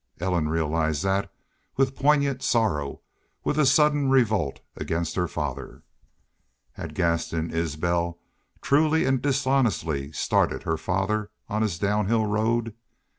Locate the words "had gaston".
6.71-7.51